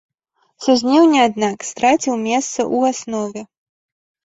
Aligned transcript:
Са 0.67 0.75
жніўня, 0.81 1.19
аднак, 1.29 1.67
страціў 1.69 2.15
месца 2.25 2.59
ў 2.75 2.97
аснове. 2.97 3.41